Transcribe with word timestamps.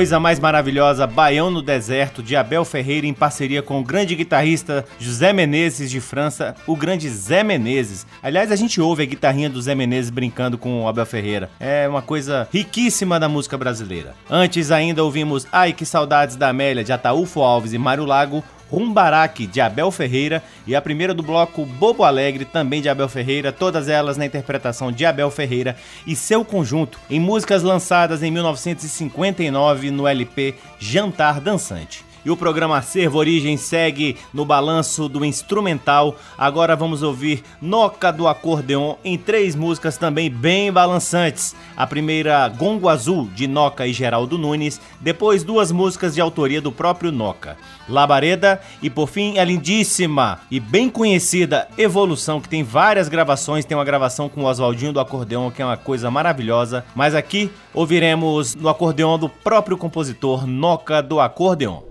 coisa 0.00 0.18
mais 0.18 0.40
maravilhosa, 0.40 1.06
Baião 1.06 1.50
no 1.50 1.60
Deserto, 1.60 2.22
de 2.22 2.34
Abel 2.34 2.64
Ferreira 2.64 3.06
em 3.06 3.12
parceria 3.12 3.60
com 3.60 3.78
o 3.78 3.84
grande 3.84 4.14
guitarrista 4.14 4.82
José 4.98 5.30
Menezes 5.30 5.90
de 5.90 6.00
França, 6.00 6.54
o 6.66 6.74
grande 6.74 7.06
Zé 7.10 7.44
Menezes. 7.44 8.06
Aliás, 8.22 8.50
a 8.50 8.56
gente 8.56 8.80
ouve 8.80 9.02
a 9.02 9.06
guitarrinha 9.06 9.50
do 9.50 9.60
Zé 9.60 9.74
Menezes 9.74 10.08
brincando 10.08 10.56
com 10.56 10.84
o 10.84 10.88
Abel 10.88 11.04
Ferreira. 11.04 11.50
É 11.60 11.86
uma 11.86 12.00
coisa 12.00 12.48
riquíssima 12.50 13.20
da 13.20 13.28
música 13.28 13.58
brasileira. 13.58 14.14
Antes 14.30 14.70
ainda 14.70 15.04
ouvimos 15.04 15.46
Ai 15.52 15.74
Que 15.74 15.84
Saudades 15.84 16.34
da 16.34 16.48
Amélia, 16.48 16.82
de 16.82 16.94
Ataúfo 16.94 17.42
Alves 17.42 17.74
e 17.74 17.78
Mário 17.78 18.06
Lago, 18.06 18.42
Rumbaraque, 18.70 19.46
de 19.46 19.60
Abel 19.60 19.90
Ferreira, 19.90 20.42
e 20.66 20.76
a 20.76 20.80
primeira 20.82 21.12
do 21.12 21.22
bloco 21.22 21.66
Bobo 21.66 22.04
Alegre, 22.04 22.44
também 22.44 22.80
de 22.80 22.88
Abel 22.88 23.08
Ferreira, 23.08 23.52
todas 23.52 23.88
elas 23.88 24.16
na 24.16 24.26
interpretação 24.26 24.92
de 24.92 25.04
Abel 25.04 25.30
Ferreira 25.30 25.76
e 26.06 26.14
seu 26.14 26.44
conjunto, 26.44 26.98
em 27.10 27.18
músicas 27.18 27.62
lançadas 27.62 28.22
em 28.22 28.30
1959 28.30 29.90
no 29.90 30.06
LP 30.06 30.54
Jantar 30.78 31.40
Dançante. 31.40 32.09
E 32.24 32.30
o 32.30 32.36
programa 32.36 32.78
Acervo 32.78 33.18
Origem 33.18 33.56
segue 33.56 34.16
no 34.32 34.44
balanço 34.44 35.08
do 35.08 35.24
instrumental. 35.24 36.16
Agora 36.36 36.76
vamos 36.76 37.02
ouvir 37.02 37.42
Noca 37.60 38.12
do 38.12 38.28
Acordeon 38.28 38.96
em 39.04 39.16
três 39.16 39.54
músicas 39.54 39.96
também 39.96 40.30
bem 40.30 40.72
balançantes. 40.72 41.54
A 41.76 41.86
primeira, 41.86 42.48
Gongo 42.48 42.88
Azul, 42.88 43.28
de 43.34 43.46
Noca 43.46 43.86
e 43.86 43.92
Geraldo 43.92 44.38
Nunes. 44.38 44.80
Depois, 45.00 45.42
duas 45.42 45.72
músicas 45.72 46.14
de 46.14 46.20
autoria 46.20 46.60
do 46.60 46.72
próprio 46.72 47.10
Noca. 47.10 47.56
Labareda 47.88 48.60
e, 48.82 48.88
por 48.88 49.08
fim, 49.08 49.38
a 49.38 49.44
lindíssima 49.44 50.40
e 50.50 50.60
bem 50.60 50.88
conhecida 50.88 51.68
Evolução, 51.76 52.40
que 52.40 52.48
tem 52.48 52.62
várias 52.62 53.08
gravações. 53.08 53.64
Tem 53.64 53.76
uma 53.76 53.84
gravação 53.84 54.28
com 54.28 54.42
o 54.42 54.46
Oswaldinho 54.46 54.92
do 54.92 55.00
Acordeon, 55.00 55.50
que 55.50 55.62
é 55.62 55.64
uma 55.64 55.76
coisa 55.76 56.10
maravilhosa. 56.10 56.84
Mas 56.94 57.14
aqui 57.14 57.50
ouviremos 57.72 58.54
no 58.54 58.68
acordeon 58.68 59.18
do 59.18 59.28
próprio 59.28 59.76
compositor 59.76 60.46
Noca 60.46 61.02
do 61.02 61.20
Acordeon. 61.20 61.89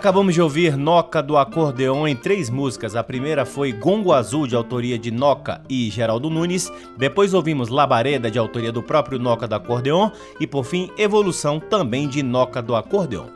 Acabamos 0.00 0.32
de 0.32 0.40
ouvir 0.40 0.78
Noca 0.78 1.22
do 1.22 1.36
Acordeon 1.36 2.08
em 2.08 2.16
três 2.16 2.48
músicas. 2.48 2.96
A 2.96 3.04
primeira 3.04 3.44
foi 3.44 3.70
Gongo 3.70 4.14
Azul, 4.14 4.46
de 4.46 4.56
autoria 4.56 4.98
de 4.98 5.10
Noca 5.10 5.60
e 5.68 5.90
Geraldo 5.90 6.30
Nunes. 6.30 6.72
Depois 6.96 7.34
ouvimos 7.34 7.68
Labareda, 7.68 8.30
de 8.30 8.38
autoria 8.38 8.72
do 8.72 8.82
próprio 8.82 9.18
Noca 9.18 9.46
do 9.46 9.56
Acordeon. 9.56 10.10
E 10.40 10.46
por 10.46 10.64
fim, 10.64 10.90
Evolução, 10.96 11.60
também 11.60 12.08
de 12.08 12.22
Noca 12.22 12.62
do 12.62 12.74
Acordeon. 12.74 13.26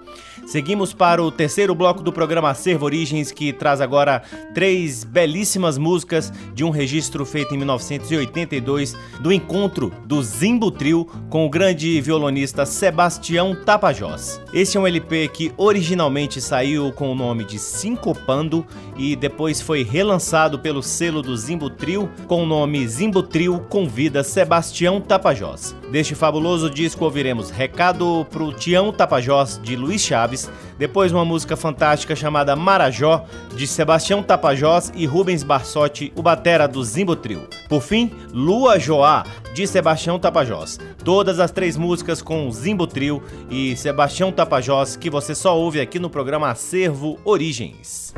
Seguimos 0.46 0.92
para 0.92 1.22
o 1.22 1.30
terceiro 1.30 1.74
bloco 1.74 2.02
do 2.02 2.12
programa 2.12 2.50
Acervo 2.50 2.84
Origens, 2.84 3.32
que 3.32 3.52
traz 3.52 3.80
agora 3.80 4.22
três 4.54 5.02
belíssimas 5.02 5.78
músicas 5.78 6.32
de 6.54 6.62
um 6.62 6.70
registro 6.70 7.24
feito 7.24 7.54
em 7.54 7.58
1982 7.58 8.94
do 9.20 9.32
encontro 9.32 9.92
do 10.04 10.22
Zimbo 10.22 10.70
Trio 10.70 11.06
com 11.30 11.46
o 11.46 11.50
grande 11.50 12.00
violonista 12.00 12.66
Sebastião 12.66 13.56
Tapajós. 13.64 14.40
Esse 14.52 14.76
é 14.76 14.80
um 14.80 14.86
LP 14.86 15.28
que 15.28 15.52
originalmente 15.56 16.40
saiu 16.40 16.92
com 16.92 17.10
o 17.10 17.14
nome 17.14 17.44
de 17.44 17.58
Sincopando 17.58 18.66
e 18.96 19.16
depois 19.16 19.60
foi 19.60 19.82
relançado 19.82 20.58
pelo 20.58 20.82
selo 20.82 21.22
do 21.22 21.36
Zimbo 21.36 21.70
Trio 21.70 22.08
com 22.26 22.42
o 22.42 22.46
nome 22.46 22.86
Zimbo 22.86 23.22
Trio 23.22 23.60
Convida 23.68 24.22
Sebastião 24.22 25.00
Tapajós. 25.00 25.74
Deste 25.90 26.14
fabuloso 26.14 26.68
disco 26.68 27.04
ouviremos 27.04 27.50
Recado 27.50 28.26
pro 28.30 28.52
Tião 28.52 28.92
Tapajós 28.92 29.60
de 29.62 29.76
Luiz 29.76 30.02
Chaves, 30.02 30.33
depois 30.78 31.12
uma 31.12 31.24
música 31.24 31.56
fantástica 31.56 32.16
chamada 32.16 32.56
Marajó 32.56 33.24
de 33.54 33.66
Sebastião 33.66 34.22
Tapajós 34.22 34.92
e 34.94 35.06
Rubens 35.06 35.42
Barsotti, 35.42 36.12
o 36.16 36.22
batera 36.22 36.66
do 36.66 36.82
Zimbo 36.82 37.16
Trio. 37.16 37.48
Por 37.68 37.80
fim, 37.80 38.10
Lua 38.32 38.78
Joá 38.78 39.24
de 39.54 39.66
Sebastião 39.66 40.18
Tapajós. 40.18 40.78
Todas 41.04 41.38
as 41.38 41.50
três 41.50 41.76
músicas 41.76 42.20
com 42.20 42.50
Zimbo 42.50 42.86
Trio 42.86 43.22
e 43.48 43.76
Sebastião 43.76 44.32
Tapajós 44.32 44.96
que 44.96 45.08
você 45.08 45.34
só 45.34 45.56
ouve 45.56 45.80
aqui 45.80 45.98
no 45.98 46.10
programa 46.10 46.50
Acervo 46.50 47.18
Origens. 47.24 48.12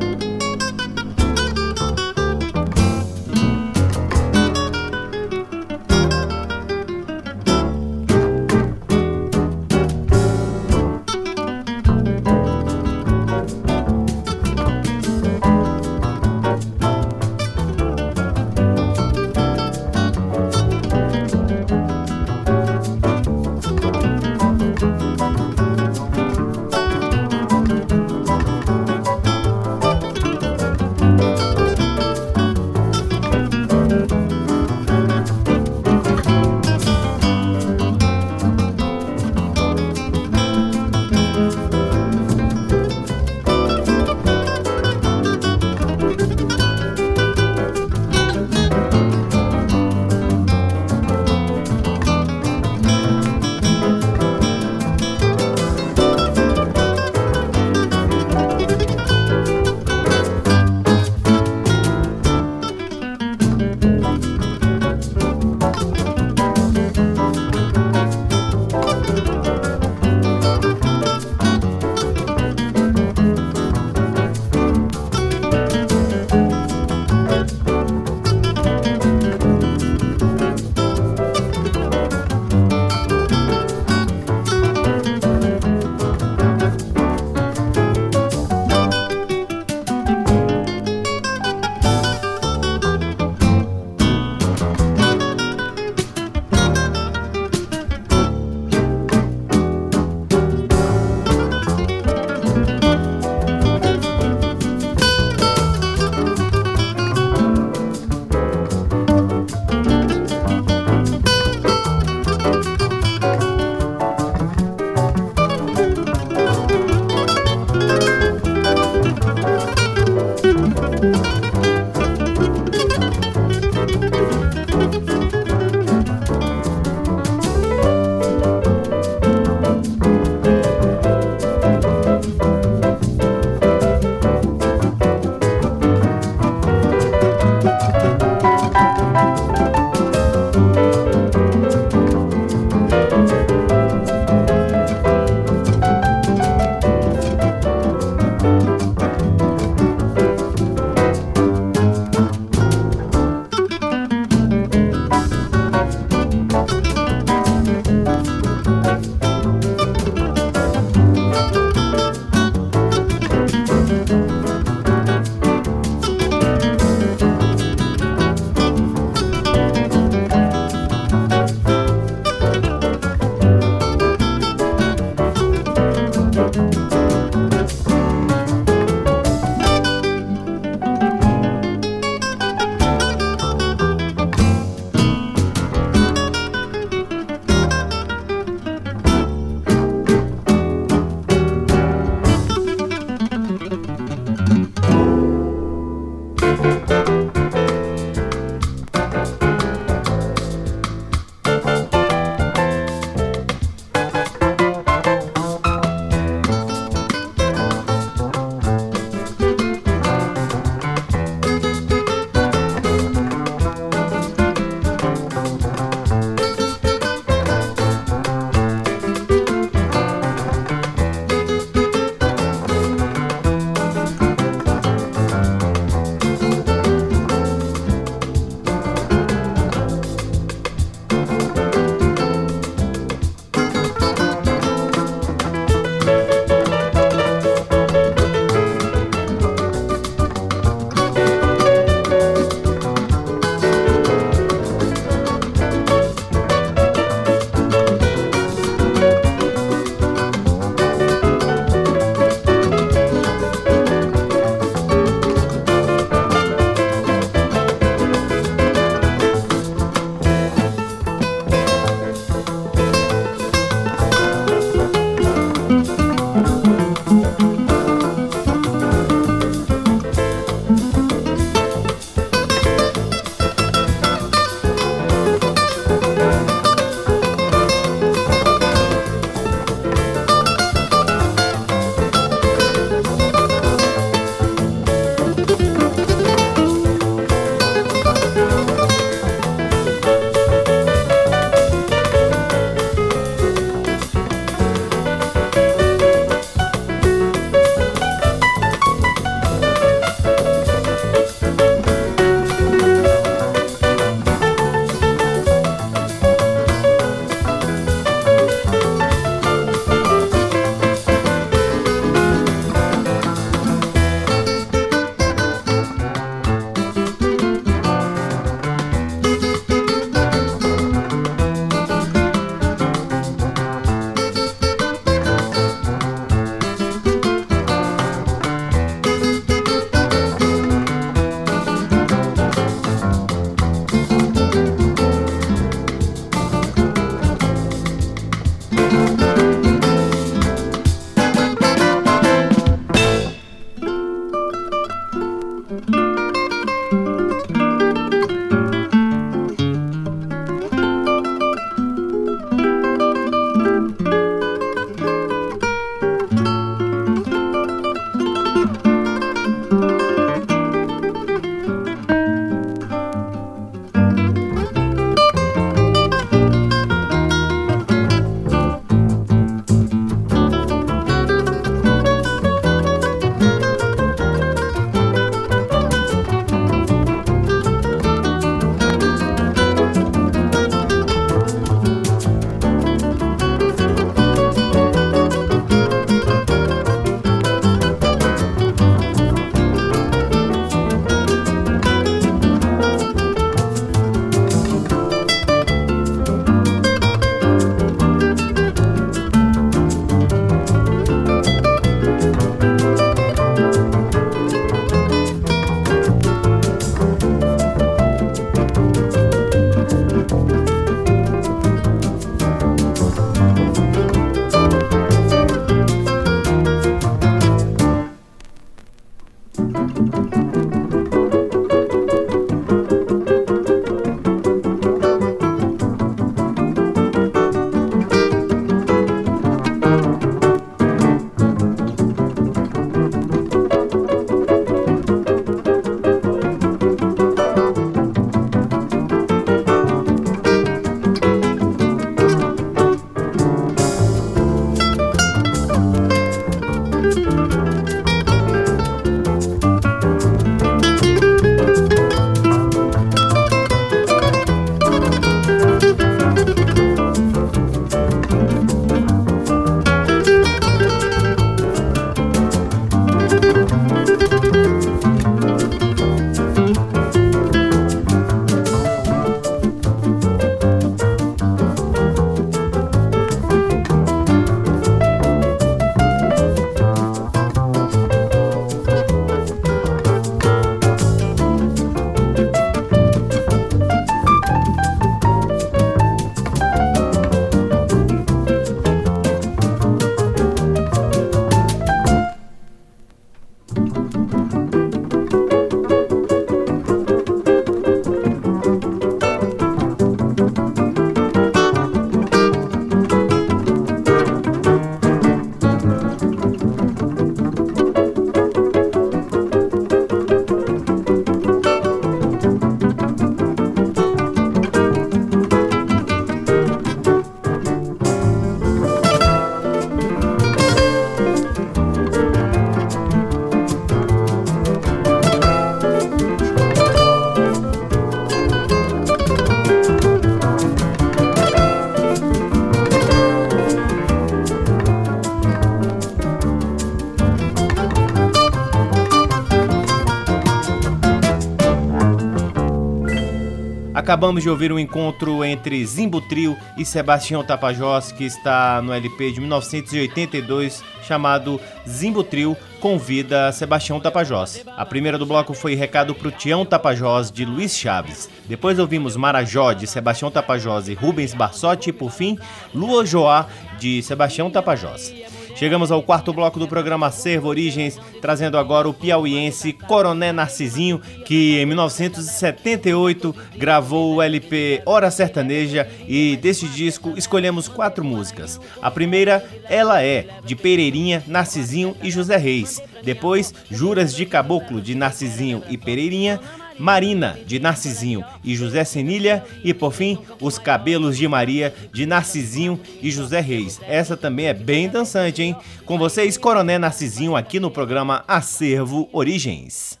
Acabamos 544.10 544.42
de 544.42 544.50
ouvir 544.50 544.72
um 544.72 544.78
encontro 544.80 545.44
entre 545.44 545.86
Zimbo 545.86 546.20
Trio 546.20 546.56
e 546.76 546.84
Sebastião 546.84 547.44
Tapajós, 547.44 548.10
que 548.10 548.24
está 548.24 548.82
no 548.82 548.92
LP 548.92 549.30
de 549.30 549.38
1982, 549.38 550.82
chamado 551.04 551.60
Zimbo 551.88 552.24
Trio 552.24 552.56
convida 552.80 553.52
Sebastião 553.52 554.00
Tapajós. 554.00 554.64
A 554.76 554.84
primeira 554.84 555.16
do 555.16 555.24
bloco 555.24 555.54
foi 555.54 555.76
Recado 555.76 556.12
pro 556.12 556.32
Tião 556.32 556.66
Tapajós, 556.66 557.30
de 557.30 557.44
Luiz 557.44 557.76
Chaves. 557.76 558.28
Depois 558.48 558.80
ouvimos 558.80 559.14
Marajó, 559.14 559.72
de 559.72 559.86
Sebastião 559.86 560.28
Tapajós 560.28 560.88
e 560.88 560.94
Rubens 560.94 561.32
Barsotti. 561.32 561.90
E 561.90 561.92
por 561.92 562.10
fim, 562.10 562.36
Lua 562.74 563.06
Joá, 563.06 563.46
de 563.78 564.02
Sebastião 564.02 564.50
Tapajós. 564.50 565.14
Chegamos 565.60 565.92
ao 565.92 566.02
quarto 566.02 566.32
bloco 566.32 566.58
do 566.58 566.66
programa 566.66 567.10
Servo 567.10 567.48
Origens, 567.48 567.98
trazendo 568.22 568.56
agora 568.56 568.88
o 568.88 568.94
piauiense 568.94 569.74
Coroné 569.74 570.32
Narcisinho, 570.32 570.98
que 571.26 571.58
em 571.58 571.66
1978 571.66 573.36
gravou 573.58 574.14
o 574.14 574.22
LP 574.22 574.80
Hora 574.86 575.10
Sertaneja 575.10 575.86
e 576.08 576.38
deste 576.38 576.66
disco 576.66 577.12
escolhemos 577.14 577.68
quatro 577.68 578.02
músicas. 578.02 578.58
A 578.80 578.90
primeira, 578.90 579.46
Ela 579.68 580.02
É, 580.02 580.28
de 580.42 580.56
Pereirinha, 580.56 581.22
Narcisinho 581.26 581.94
e 582.02 582.10
José 582.10 582.38
Reis. 582.38 582.82
Depois, 583.04 583.52
Juras 583.70 584.14
de 584.14 584.24
Caboclo, 584.24 584.80
de 584.80 584.94
Narcisinho 584.94 585.62
e 585.68 585.76
Pereirinha. 585.76 586.40
Marina, 586.80 587.38
de 587.46 587.60
Narcisinho 587.60 588.24
e 588.42 588.56
José 588.56 588.82
Senilha, 588.84 589.44
e 589.62 589.74
por 589.74 589.92
fim, 589.92 590.18
Os 590.40 590.58
Cabelos 590.58 591.16
de 591.16 591.28
Maria, 591.28 591.74
de 591.92 592.06
Narcisinho 592.06 592.80
e 593.02 593.10
José 593.10 593.40
Reis. 593.40 593.78
Essa 593.86 594.16
também 594.16 594.46
é 594.46 594.54
bem 594.54 594.88
dançante, 594.88 595.42
hein? 595.42 595.54
Com 595.84 595.98
vocês, 595.98 596.38
Coroné 596.38 596.78
Narcisinho, 596.78 597.36
aqui 597.36 597.60
no 597.60 597.70
programa 597.70 598.24
Acervo 598.26 599.10
Origens. 599.12 600.00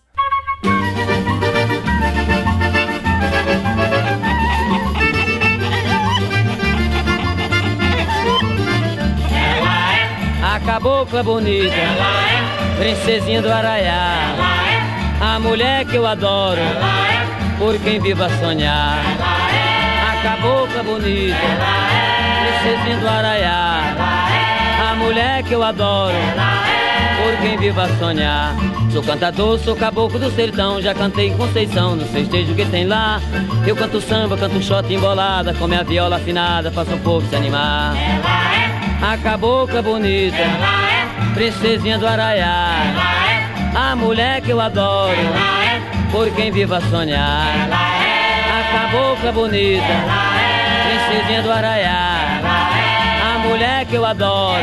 A 10.42 10.60
cabocla 10.60 11.22
bonita, 11.22 11.74
princesinha 12.78 13.42
do 13.42 13.50
Araiá 13.50 14.79
a 15.20 15.38
mulher 15.38 15.84
que 15.84 15.96
eu 15.96 16.06
adoro, 16.06 16.62
por 17.58 17.78
quem 17.78 18.00
viva 18.00 18.26
a 18.26 18.30
sonhar. 18.38 18.98
A 20.10 20.22
cabocla 20.22 20.82
bonita, 20.82 21.36
princesinha 22.62 22.96
do 22.96 23.08
Araiá. 23.08 23.96
A 24.90 24.94
mulher 24.94 25.42
que 25.42 25.52
eu 25.52 25.62
adoro, 25.62 26.16
por 27.22 27.36
quem 27.42 27.58
viva 27.58 27.84
a 27.84 27.88
sonhar. 27.98 28.54
Sou 28.90 29.02
cantador, 29.02 29.58
sou 29.58 29.76
caboclo 29.76 30.18
do 30.18 30.30
sertão, 30.30 30.80
já 30.80 30.94
cantei 30.94 31.28
em 31.28 31.36
Conceição, 31.36 31.94
no 31.94 32.06
festejo 32.06 32.54
que 32.54 32.64
tem 32.64 32.86
lá. 32.86 33.20
Eu 33.66 33.76
canto 33.76 34.00
samba, 34.00 34.36
canto 34.36 34.60
shot 34.62 34.92
embolada, 34.92 35.54
com 35.54 35.66
minha 35.68 35.84
viola 35.84 36.16
afinada, 36.16 36.72
faço 36.72 36.94
o 36.94 36.98
povo 36.98 37.28
se 37.28 37.36
animar. 37.36 37.94
A 39.02 39.16
cabocla 39.18 39.82
bonita, 39.82 40.44
princesinha 41.34 41.98
do 41.98 42.06
Araiá 42.06 43.19
a 43.74 43.94
mulher 43.96 44.40
que 44.40 44.50
eu 44.50 44.60
adoro, 44.60 45.16
por 46.10 46.30
quem 46.30 46.50
viva 46.50 46.80
sonhar, 46.90 47.68
a 47.70 48.72
cabocla 48.72 49.32
bonita, 49.32 49.84
princesinha 50.86 51.42
do 51.42 51.50
Araiá, 51.50 52.40
a 53.34 53.38
mulher 53.38 53.86
que 53.86 53.94
eu 53.94 54.04
adoro, 54.04 54.62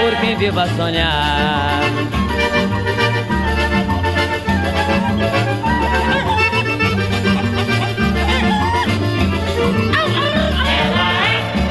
por 0.00 0.20
quem 0.20 0.36
viva 0.36 0.66
sonhar. 0.76 1.80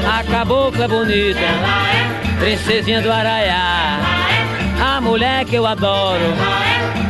A 0.08 0.24
cabocla 0.30 0.88
bonita, 0.88 1.40
princesinha 2.38 3.02
do 3.02 3.12
Araiá 3.12 4.19
a 5.00 5.02
mulher 5.02 5.46
que 5.46 5.56
eu 5.56 5.66
adoro, 5.66 6.34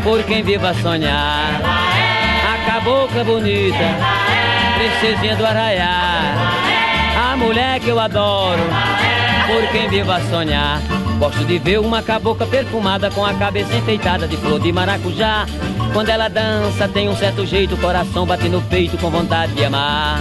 por 0.05 0.23
quem 0.23 0.45
viva 0.45 0.73
sonhar. 0.75 1.61
A 1.61 2.71
cabocla 2.71 3.25
bonita, 3.25 3.85
princesinha 4.79 5.35
do 5.35 5.45
Arraiá. 5.45 6.53
A 7.33 7.37
mulher 7.37 7.81
que 7.81 7.89
eu 7.89 7.99
adoro, 7.99 8.63
por 9.49 9.69
quem 9.73 9.89
viva 9.89 10.21
sonhar. 10.31 10.81
Gosto 11.19 11.45
de 11.45 11.59
ver 11.59 11.81
uma 11.81 12.01
cabocla 12.01 12.47
perfumada 12.47 13.11
com 13.11 13.27
a 13.27 13.35
cabeça 13.35 13.75
enfeitada 13.75 14.29
de 14.29 14.37
flor 14.37 14.61
de 14.61 14.71
maracujá. 14.71 15.45
Quando 15.93 16.11
ela 16.11 16.29
dança, 16.29 16.87
tem 16.87 17.09
um 17.09 17.17
certo 17.17 17.45
jeito, 17.45 17.75
o 17.75 17.79
coração 17.79 18.25
bate 18.25 18.49
no 18.49 18.63
peito 18.63 18.97
com 18.99 19.11
vontade 19.11 19.53
de 19.53 19.65
amar. 19.65 20.21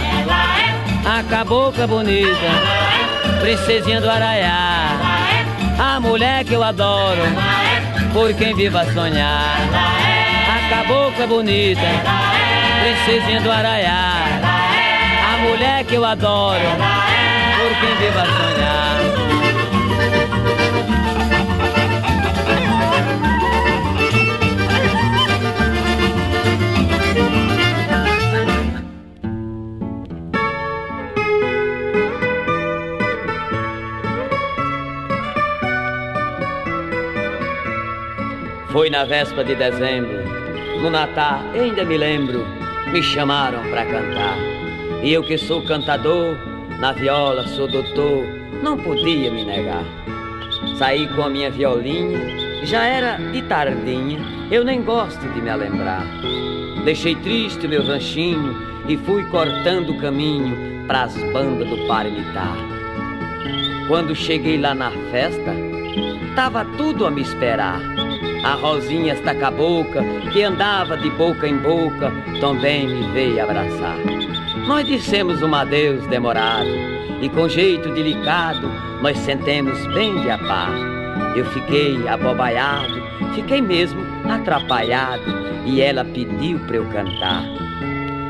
A 1.06 1.22
cabocla 1.22 1.86
bonita, 1.86 2.50
princesinha 3.40 4.00
do 4.00 4.10
Araiá 4.10 4.99
a 5.80 5.98
mulher 5.98 6.44
que 6.44 6.52
eu 6.52 6.62
adoro, 6.62 7.22
por 8.12 8.34
quem 8.34 8.54
viva 8.54 8.82
a 8.82 8.92
sonhar. 8.92 9.56
A 9.72 10.68
cabocla 10.68 11.26
bonita, 11.26 11.80
princesinha 12.82 13.40
do 13.40 13.50
Araiá, 13.50 14.12
a 15.32 15.38
mulher 15.38 15.84
que 15.84 15.94
eu 15.94 16.04
adoro, 16.04 16.60
por 16.60 17.80
quem 17.80 17.96
viva 17.96 18.20
a 18.20 18.26
sonhar. 18.26 19.19
Foi 38.80 38.88
na 38.88 39.04
véspera 39.04 39.44
de 39.44 39.54
dezembro, 39.56 40.24
no 40.80 40.88
Natal, 40.88 41.42
ainda 41.52 41.84
me 41.84 41.98
lembro, 41.98 42.46
me 42.90 43.02
chamaram 43.02 43.62
para 43.68 43.84
cantar. 43.84 44.38
E 45.02 45.12
eu 45.12 45.22
que 45.22 45.36
sou 45.36 45.60
cantador, 45.60 46.34
na 46.78 46.90
viola 46.92 47.46
sou 47.48 47.68
doutor, 47.68 48.24
não 48.62 48.78
podia 48.78 49.30
me 49.30 49.44
negar. 49.44 49.84
Saí 50.78 51.06
com 51.08 51.24
a 51.24 51.28
minha 51.28 51.50
violinha, 51.50 52.20
já 52.64 52.86
era 52.86 53.18
de 53.18 53.42
tardinha, 53.42 54.18
eu 54.50 54.64
nem 54.64 54.80
gosto 54.82 55.28
de 55.28 55.42
me 55.42 55.54
lembrar. 55.54 56.06
Deixei 56.82 57.14
triste 57.16 57.68
meu 57.68 57.84
ranchinho 57.84 58.56
e 58.88 58.96
fui 58.96 59.24
cortando 59.24 59.90
o 59.90 59.98
caminho 59.98 60.86
pras 60.86 61.14
bandas 61.34 61.68
do 61.68 61.86
Parimitar. 61.86 62.56
Quando 63.88 64.16
cheguei 64.16 64.56
lá 64.56 64.74
na 64.74 64.90
festa, 65.10 65.54
tava 66.34 66.64
tudo 66.78 67.04
a 67.04 67.10
me 67.10 67.20
esperar. 67.20 67.99
A 68.42 68.54
Rosinha, 68.54 69.12
esta 69.12 69.34
cabocla, 69.34 70.02
que 70.32 70.42
andava 70.42 70.96
de 70.96 71.10
boca 71.10 71.46
em 71.46 71.58
boca, 71.58 72.10
também 72.40 72.88
me 72.88 73.12
veio 73.12 73.42
abraçar. 73.42 73.98
Nós 74.66 74.86
dissemos 74.86 75.42
um 75.42 75.54
adeus 75.54 76.06
demorado, 76.06 76.70
e 77.20 77.28
com 77.28 77.48
jeito 77.48 77.92
delicado, 77.92 78.66
nós 79.02 79.18
sentemos 79.18 79.86
bem 79.88 80.18
de 80.22 80.30
a 80.30 80.38
par. 80.38 80.72
Eu 81.36 81.44
fiquei 81.46 82.08
abobaiado, 82.08 83.02
fiquei 83.34 83.60
mesmo 83.60 84.00
atrapalhado, 84.26 85.22
e 85.66 85.82
ela 85.82 86.02
pediu 86.02 86.58
para 86.60 86.76
eu 86.76 86.86
cantar. 86.86 87.44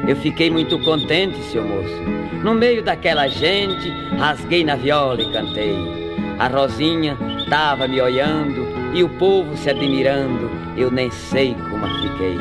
Eu 0.08 0.16
fiquei 0.16 0.50
muito 0.50 0.76
contente, 0.80 1.38
seu 1.44 1.62
moço. 1.62 2.02
No 2.42 2.54
meio 2.54 2.82
daquela 2.82 3.28
gente, 3.28 3.88
rasguei 4.18 4.64
na 4.64 4.74
viola 4.74 5.22
e 5.22 5.30
cantei. 5.30 5.99
A 6.40 6.48
Rosinha 6.48 7.18
estava 7.36 7.86
me 7.86 8.00
olhando 8.00 8.66
e 8.94 9.04
o 9.04 9.10
povo 9.10 9.54
se 9.58 9.68
admirando, 9.68 10.50
eu 10.74 10.90
nem 10.90 11.10
sei 11.10 11.54
como 11.54 11.86
fiquei. 12.00 12.38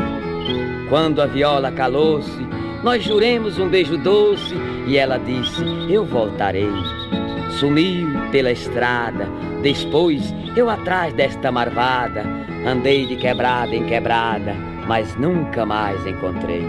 Quando 0.88 1.22
a 1.22 1.26
viola 1.26 1.70
calou-se, 1.70 2.48
nós 2.82 3.04
juremos 3.04 3.60
um 3.60 3.68
beijo 3.68 3.98
doce 3.98 4.56
e 4.88 4.96
ela 4.98 5.18
disse: 5.18 5.66
Eu 5.90 6.06
voltarei. 6.06 6.72
Sumiu 7.60 8.08
pela 8.32 8.54
estrada, 8.54 9.28
depois 9.62 10.34
eu 10.56 10.70
atrás 10.70 11.14
desta 11.14 11.52
marvada, 11.52 12.24
andei 12.66 13.06
de 13.06 13.18
quebrada 13.18 13.76
em 13.76 13.86
quebrada, 13.86 14.56
mas 14.88 15.14
nunca 15.18 15.66
mais 15.66 16.08
encontrei. 16.08 16.64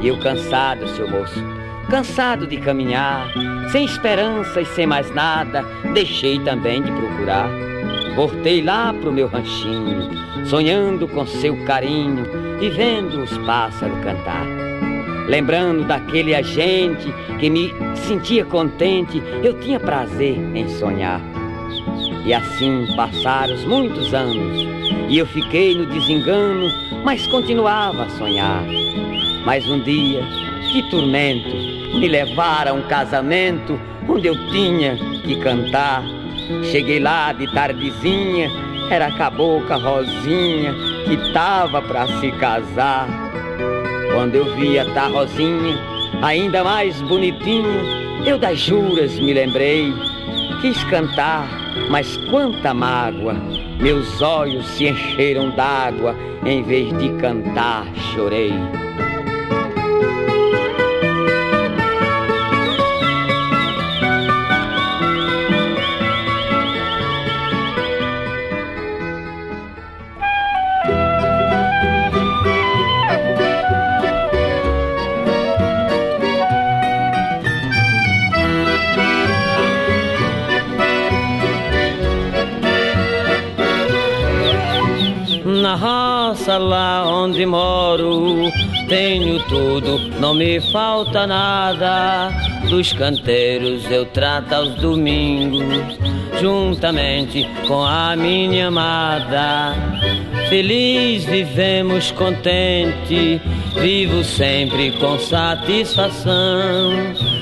E 0.00 0.08
eu 0.08 0.18
cansado, 0.18 0.88
seu 0.88 1.08
moço, 1.08 1.40
cansado 1.88 2.46
de 2.46 2.56
caminhar, 2.56 3.32
sem 3.70 3.84
esperança 3.84 4.60
e 4.60 4.66
sem 4.66 4.86
mais 4.86 5.12
nada, 5.14 5.64
deixei 5.92 6.38
também 6.40 6.82
de 6.82 6.90
procurar. 6.90 7.48
Voltei 8.14 8.62
lá 8.62 8.92
pro 8.92 9.12
meu 9.12 9.26
ranchinho, 9.26 10.10
sonhando 10.46 11.08
com 11.08 11.26
seu 11.26 11.56
carinho 11.64 12.26
e 12.60 12.68
vendo 12.68 13.22
os 13.22 13.36
pássaros 13.38 13.98
cantar. 14.00 14.46
Lembrando 15.26 15.84
daquele 15.84 16.34
agente 16.34 17.12
que 17.38 17.48
me 17.48 17.72
sentia 17.94 18.44
contente, 18.44 19.22
eu 19.42 19.58
tinha 19.60 19.80
prazer 19.80 20.36
em 20.54 20.68
sonhar. 20.68 21.20
E 22.24 22.34
assim 22.34 22.86
passaram 22.94 23.56
muitos 23.66 24.12
anos, 24.12 24.66
e 25.08 25.18
eu 25.18 25.26
fiquei 25.26 25.74
no 25.74 25.86
desengano, 25.86 26.70
mas 27.04 27.26
continuava 27.26 28.04
a 28.04 28.10
sonhar. 28.10 28.62
Mas 29.44 29.66
um 29.68 29.80
dia 29.80 30.22
que 30.70 30.82
tormento 30.90 31.71
me 31.92 32.08
levar 32.08 32.68
a 32.68 32.72
um 32.72 32.82
casamento 32.82 33.78
onde 34.08 34.26
eu 34.26 34.50
tinha 34.50 34.96
que 35.24 35.36
cantar. 35.36 36.02
Cheguei 36.64 36.98
lá 36.98 37.32
de 37.32 37.52
tardezinha, 37.52 38.50
era 38.90 39.06
a 39.06 39.12
cabocla 39.12 39.76
Rosinha 39.76 40.74
que 41.04 41.32
tava 41.32 41.80
pra 41.82 42.06
se 42.18 42.30
casar. 42.32 43.08
Quando 44.12 44.34
eu 44.34 44.54
vi 44.56 44.78
a 44.78 44.84
tá 44.92 45.06
Rosinha, 45.06 45.78
ainda 46.20 46.62
mais 46.62 47.00
bonitinho, 47.02 47.80
eu 48.26 48.38
das 48.38 48.58
juras 48.58 49.18
me 49.18 49.32
lembrei. 49.32 49.92
Quis 50.60 50.82
cantar, 50.84 51.48
mas 51.90 52.16
quanta 52.30 52.72
mágoa, 52.72 53.34
meus 53.80 54.20
olhos 54.20 54.66
se 54.66 54.88
encheram 54.88 55.50
d'água, 55.50 56.14
em 56.44 56.62
vez 56.62 56.96
de 56.98 57.08
cantar, 57.14 57.86
chorei. 58.14 58.52
Tenho 88.92 89.42
tudo, 89.44 89.96
não 90.20 90.34
me 90.34 90.60
falta 90.60 91.26
nada. 91.26 92.28
Dos 92.68 92.92
canteiros 92.92 93.90
eu 93.90 94.04
trato 94.04 94.52
aos 94.52 94.74
domingos, 94.74 95.98
juntamente 96.38 97.48
com 97.66 97.82
a 97.82 98.14
minha 98.14 98.68
amada. 98.68 99.74
Feliz 100.50 101.24
vivemos 101.24 102.10
contente, 102.10 103.40
vivo 103.80 104.22
sempre 104.22 104.92
com 105.00 105.18
satisfação. 105.18 106.92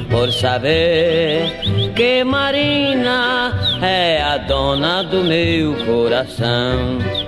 Por 0.09 0.33
saber 0.33 1.51
que 1.97 2.23
Marina 2.23 3.53
é 3.83 4.23
a 4.23 4.39
dona 4.39 5.03
do 5.03 5.25
meu 5.25 5.75
coração 5.85 7.20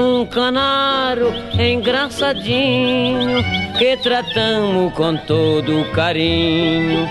um 0.00 0.24
canário 0.24 1.32
engraçadinho 1.58 3.42
que 3.78 3.96
tratamos 3.98 4.92
com 4.94 5.16
todo 5.16 5.84
carinho. 5.92 7.08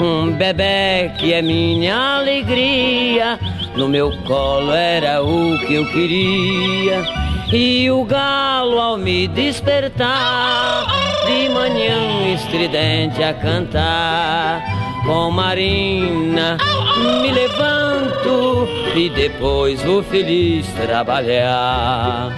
Um 0.00 0.32
bebê 0.32 1.10
que 1.18 1.34
é 1.34 1.42
minha 1.42 2.16
alegria, 2.18 3.38
no 3.76 3.88
meu 3.88 4.10
colo 4.24 4.72
era 4.72 5.22
o 5.22 5.58
que 5.66 5.74
eu 5.74 5.86
queria. 5.92 7.04
E 7.52 7.90
o 7.90 8.04
galo 8.04 8.78
ao 8.78 8.96
me 8.96 9.26
despertar, 9.26 10.86
de 11.26 11.48
manhã 11.48 12.32
estridente 12.34 13.22
a 13.22 13.34
cantar, 13.34 14.62
com 15.04 15.30
Marina 15.32 16.56
me 17.00 17.32
levanto 17.32 18.68
e 18.94 19.08
depois 19.08 19.82
vou 19.82 20.02
feliz 20.02 20.66
trabalhar. 20.74 22.30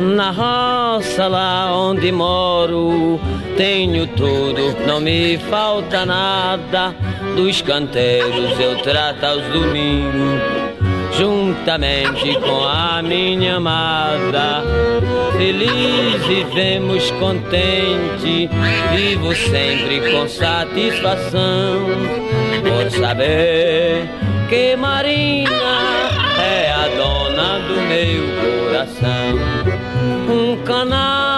Na 0.00 0.30
roça 0.30 1.26
lá 1.26 1.74
onde 1.74 2.12
moro, 2.12 3.18
tenho 3.56 4.06
tudo, 4.06 4.76
não 4.86 5.00
me 5.00 5.38
falta 5.38 6.04
nada. 6.04 6.94
Dos 7.36 7.62
canteiros 7.62 8.60
eu 8.60 8.76
trato 8.82 9.24
aos 9.24 9.42
domingos, 9.44 10.40
juntamente 11.18 12.34
com 12.40 12.64
a 12.64 13.02
minha 13.02 13.56
amada. 13.56 14.62
Feliz 15.36 16.24
vivemos 16.26 17.10
contente, 17.12 18.50
vivo 18.94 19.34
sempre 19.34 20.12
com 20.12 20.28
satisfação, 20.28 21.86
por 22.62 22.90
saber 22.90 24.08
que 24.48 24.76
Marina 24.76 25.50
é 26.38 26.70
a 26.70 26.88
dona 26.88 27.58
do 27.66 27.80
meu 27.88 28.22
coração 28.68 29.72
um 30.28 30.56
canário 30.64 31.31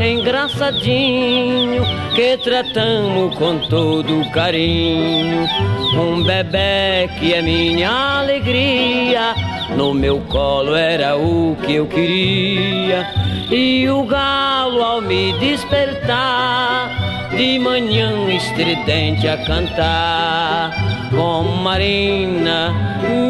engraçadinho 0.00 1.82
que 2.14 2.36
tratamos 2.38 3.36
com 3.36 3.58
todo 3.68 4.28
carinho. 4.30 5.46
Um 5.94 6.22
bebê 6.22 7.08
que 7.18 7.34
é 7.34 7.42
minha 7.42 8.18
alegria, 8.20 9.34
no 9.76 9.92
meu 9.92 10.20
colo 10.22 10.74
era 10.74 11.16
o 11.16 11.56
que 11.64 11.74
eu 11.74 11.86
queria. 11.86 13.06
E 13.50 13.88
o 13.88 14.04
galo 14.04 14.82
ao 14.82 15.00
me 15.00 15.32
despertar, 15.38 17.28
de 17.36 17.58
manhã 17.58 18.28
estridente 18.30 19.28
a 19.28 19.36
cantar. 19.44 20.70
Com 21.10 21.42
Marina 21.42 22.72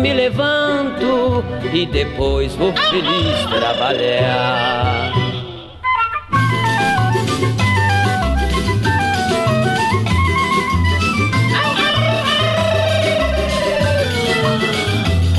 me 0.03 0.12
levanto 0.12 1.43
e 1.73 1.87
depois 1.87 2.55
vou 2.55 2.73
feliz 2.73 3.47
trabalhar. 3.49 5.20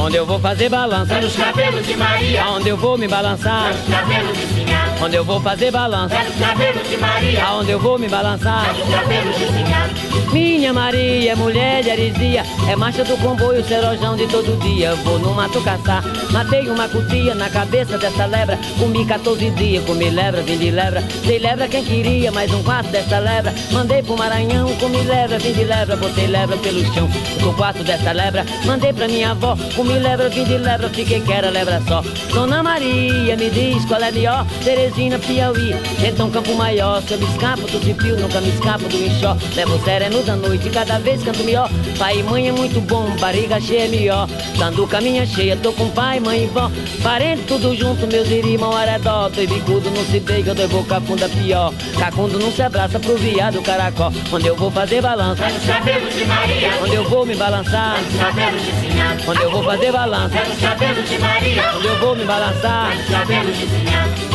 Onde 0.02 0.18
eu 0.18 0.26
vou 0.26 0.40
fazer 0.40 0.68
balança 0.68 1.22
nos 1.22 1.36
cabelos 1.36 1.86
de 1.86 1.96
Maria. 1.96 2.44
Aonde 2.44 2.70
eu 2.70 2.76
vou 2.76 2.98
me 2.98 3.08
balançar 3.08 3.72
nos 3.72 3.88
cabelos 3.88 4.36
de 4.36 4.61
Sinhá. 4.72 4.96
Onde 5.02 5.16
eu 5.16 5.26
vou 5.26 5.42
fazer 5.42 5.72
balança 5.72 6.24
nos 6.24 6.36
cabelos 6.36 6.90
de 6.90 6.98
Maria. 6.98 7.44
Aonde 7.44 7.72
eu 7.72 7.80
vou 7.80 8.00
me 8.00 8.08
balançar 8.08 8.74
nos 8.74 8.90
cabelos 8.90 9.38
de 9.38 9.46
Sinhá. 9.48 9.90
Minha 10.32 10.72
Maria, 10.72 11.36
mulher 11.36 11.84
de 11.84 11.92
aresia, 11.92 12.44
é 12.70 12.76
marcha 12.76 13.04
do 13.04 13.18
comboio, 13.18 13.62
cerojão 13.66 14.16
de 14.16 14.26
todo 14.28 14.58
dia. 14.62 14.96
Vou 14.96 15.20
no 15.20 15.34
mato 15.34 15.62
caçar, 15.62 16.02
matei 16.32 16.70
uma 16.70 16.88
cutia 16.88 17.36
na 17.36 17.50
cabeça 17.50 17.98
dessa 17.98 18.26
lebra. 18.26 18.58
Comi 18.80 19.06
14 19.06 19.50
dias, 19.52 19.84
comi 19.84 20.10
lebra, 20.10 20.42
vim 20.42 20.58
de 20.58 20.72
lebra. 20.72 21.04
Dei 21.26 21.38
lebra 21.38 21.68
quem 21.68 21.84
queria, 21.84 22.32
mais 22.32 22.54
um 22.54 22.64
quarto 22.64 22.90
dessa 22.92 23.20
lebra. 23.20 23.54
Mandei 23.72 24.02
pro 24.02 24.16
Maranhão, 24.16 24.74
comi 24.78 25.02
lebra, 25.04 25.38
vim 25.38 25.52
de 25.52 25.66
lebra. 25.66 25.98
Botei 25.98 26.28
lebra 26.28 26.56
pelo 26.58 26.86
chão, 26.94 27.10
com 27.44 27.54
quarto 27.54 27.84
dessa 27.84 28.14
lebra. 28.14 28.46
Mandei 28.66 28.94
pra 28.94 29.10
minha 29.10 29.32
avó, 29.32 29.58
comi 29.76 30.00
lebra, 30.00 30.30
vim 30.30 30.46
de 30.46 30.58
lebra. 30.58 30.90
Fiquei 30.90 31.20
que 31.20 31.34
era 31.34 31.50
lebra 31.50 31.82
só. 31.86 32.02
Dona 32.34 32.64
Maria, 32.64 33.36
me 33.36 33.50
diz 33.50 33.84
qual 33.84 34.02
é 34.02 34.12
melhor. 34.12 34.46
Teresina, 34.64 35.18
Piauí, 35.18 35.76
então 36.08 36.30
Campo 36.30 36.54
Maior. 36.54 37.02
Se 37.02 37.14
eu 37.14 37.20
me 37.20 37.26
escapo 37.26 37.62
do 37.62 37.84
cipio, 37.84 38.18
nunca 38.18 38.40
me 38.40 38.50
escapo 38.50 38.88
do 38.88 38.96
enxó. 38.96 39.36
Levo 39.56 39.84
sereno 39.84 40.22
da 40.24 40.36
noite, 40.36 40.70
cada 40.70 41.00
vez 41.00 41.24
canto 41.24 41.44
melhor. 41.44 41.70
Pai 41.98 42.20
e 42.20 42.24
mãe 42.24 42.50
é 42.50 42.52
muito 42.52 42.80
bom, 42.82 43.10
barriga 43.20 43.60
cheia 43.60 43.86
é 43.86 43.88
melhor. 43.88 44.28
Dando 44.58 44.88
caminha 44.88 45.26
cheia, 45.26 45.58
tô 45.58 45.74
com 45.74 45.90
pai, 45.90 46.20
mãe 46.20 46.44
e 46.44 46.48
vó. 46.48 46.72
Parente 47.02 47.44
tudo 47.44 47.76
junto, 47.76 48.06
meus 48.08 48.30
irmãos 48.30 48.76
aredó. 48.76 49.30
Tô 49.30 49.42
bicudo, 49.42 49.90
não 49.90 50.06
se 50.06 50.20
beija, 50.20 50.54
dou 50.54 50.68
boca 50.68 51.02
funda 51.02 51.28
pior. 51.28 51.74
Cacundo 51.98 52.40
não 52.40 52.52
se 52.52 52.62
abraça 52.62 53.00
pro 53.00 53.18
viado 53.18 53.62
caracol. 53.62 54.12
Onde 54.32 54.48
eu 54.48 54.56
vou 54.56 54.70
fazer 54.72 55.02
balança, 55.02 55.44
cabelos 55.66 56.14
de 56.14 56.26
Maria. 56.26 56.70
onde 56.84 56.96
eu 56.96 57.04
vou 57.10 57.26
me 57.26 57.36
balançar. 57.36 57.98
cabelos 58.20 58.62
de 58.62 58.72
Sinhá. 58.72 59.18
Onde 59.28 59.42
eu 59.42 59.52
vou 59.52 59.64
fazer 59.64 59.92
balança, 59.92 60.38
cabelos 60.62 61.10
de 61.10 61.18
Maria. 61.18 61.74
onde 61.76 61.88
eu 61.88 61.96
vou 61.98 62.16
me 62.16 62.26
balançar. 62.26 62.92
cabelos 63.10 63.58
de 63.58 63.66
Sinhá. 63.68 64.31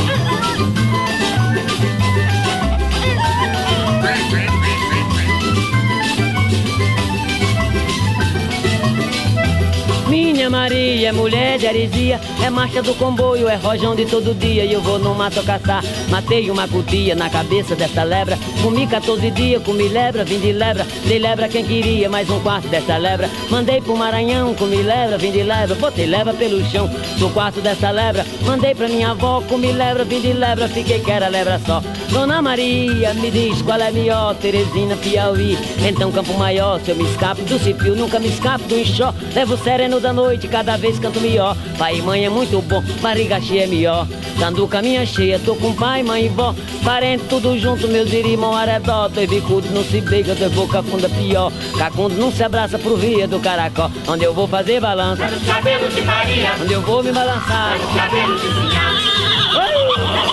Minha 10.46 10.60
Maria, 10.60 11.08
é 11.08 11.12
mulher 11.12 11.58
de 11.58 11.66
aresia, 11.66 12.20
é 12.40 12.48
marcha 12.48 12.80
do 12.80 12.94
comboio, 12.94 13.48
é 13.48 13.56
rojão 13.56 13.96
de 13.96 14.06
todo 14.06 14.32
dia. 14.32 14.64
E 14.64 14.72
eu 14.72 14.80
vou 14.80 14.96
no 14.96 15.12
mato 15.12 15.42
caçar, 15.42 15.82
matei 16.08 16.48
uma 16.52 16.68
cutia 16.68 17.16
na 17.16 17.28
cabeça 17.28 17.74
dessa 17.74 18.04
lebra. 18.04 18.38
Comi 18.62 18.86
14 18.86 19.28
dias, 19.32 19.60
comi 19.64 19.88
lebra, 19.88 20.24
vim 20.24 20.38
de 20.38 20.52
lebra, 20.52 20.86
dei 21.04 21.18
lebra 21.18 21.48
quem 21.48 21.64
queria, 21.64 22.08
mais 22.08 22.30
um 22.30 22.38
quarto 22.38 22.68
dessa 22.68 22.96
lebra. 22.96 23.28
Mandei 23.50 23.80
pro 23.80 23.96
Maranhão, 23.96 24.54
comi 24.54 24.84
lebra, 24.84 25.18
vim 25.18 25.32
de 25.32 25.42
lebra, 25.42 25.74
botei 25.74 26.06
lebra 26.06 26.32
pelo 26.32 26.64
chão, 26.70 26.88
do 27.18 27.28
quarto 27.30 27.60
dessa 27.60 27.90
lebra. 27.90 28.24
Mandei 28.42 28.72
pra 28.72 28.86
minha 28.86 29.10
avó, 29.10 29.42
comi 29.48 29.72
lebra, 29.72 30.04
vim 30.04 30.20
de 30.20 30.32
lebra, 30.32 30.68
fiquei 30.68 31.00
que 31.00 31.10
era 31.10 31.26
lebra 31.26 31.60
só. 31.66 31.82
Dona 32.10 32.40
Maria, 32.40 33.12
me 33.14 33.30
diz 33.30 33.62
qual 33.62 33.80
é 33.80 33.90
melhor, 33.90 34.34
Teresina, 34.36 34.96
Piauí. 34.96 35.58
Então 35.86 36.12
Campo 36.12 36.34
Maior, 36.34 36.80
se 36.80 36.92
eu 36.92 36.96
me 36.96 37.04
escapo 37.04 37.42
do 37.42 37.58
cipio, 37.58 37.96
nunca 37.96 38.20
me 38.20 38.28
escapo 38.28 38.64
do 38.68 38.78
enxó. 38.78 39.12
Levo 39.34 39.56
sereno 39.56 40.00
da 40.00 40.12
noite, 40.12 40.35
cada 40.48 40.76
vez 40.76 40.98
canto 40.98 41.20
melhor. 41.20 41.56
Pai 41.78 41.98
e 41.98 42.02
mãe 42.02 42.24
é 42.24 42.28
muito 42.28 42.60
bom, 42.62 42.82
barriga 43.00 43.40
cheia 43.40 43.64
é 43.64 43.66
melhor. 43.66 44.06
Dando 44.38 44.66
caminha 44.68 45.06
cheia, 45.06 45.38
tô 45.38 45.54
com 45.54 45.74
pai, 45.74 46.02
mãe 46.02 46.26
e 46.26 46.28
vó. 46.28 46.54
Parente 46.84 47.24
tudo 47.28 47.58
junto, 47.58 47.88
meus 47.88 48.12
irmãos 48.12 48.54
arredor. 48.54 49.10
Tô 49.10 49.26
bicudo, 49.26 49.68
não 49.70 49.82
se 49.84 50.00
beija, 50.00 50.34
tô 50.36 50.48
boca 50.50 50.82
funda 50.82 51.08
pior. 51.08 51.50
Cacundo 51.78 52.14
não 52.16 52.30
se 52.30 52.42
abraça 52.42 52.78
pro 52.78 52.96
via 52.96 53.26
do 53.26 53.40
caracol. 53.40 53.90
Onde 54.08 54.24
eu 54.24 54.34
vou 54.34 54.46
fazer 54.46 54.80
balança. 54.80 55.28
Cabelos 55.46 55.94
de 55.94 56.02
Maria. 56.02 56.52
Onde 56.60 56.72
eu 56.72 56.82
vou 56.82 57.02
me 57.02 57.12
balançar. 57.12 57.78
Cabelos 57.94 58.40
de 58.40 58.48
Sinhá. 58.48 59.16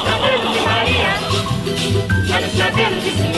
Cabelos 0.06 0.54
de 0.54 0.62
Maria. 0.62 1.14
Cabelos 2.58 3.04
de 3.04 3.12
Sinhá. 3.12 3.33